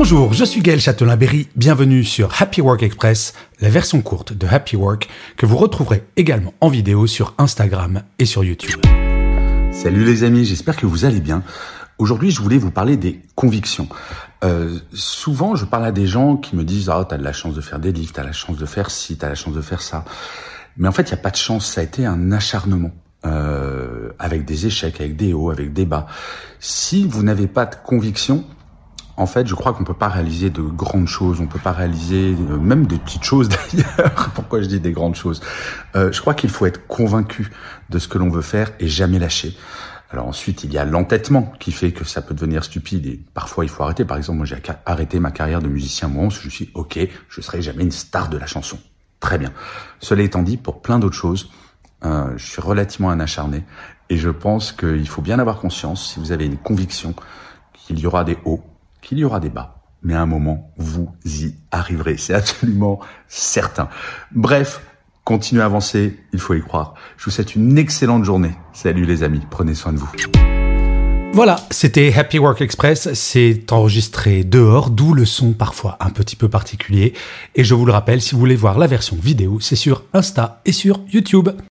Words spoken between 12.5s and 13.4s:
vous parler des